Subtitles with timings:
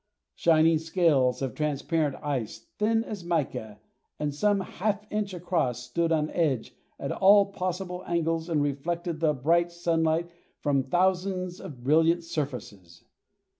[0.33, 3.79] Shining scales of transparent ice, thin as mica
[4.17, 9.33] and some half inch across, stood on edge at all possible angles and reflected the
[9.35, 13.03] bright sunlight from thousands of brilliant surfaces.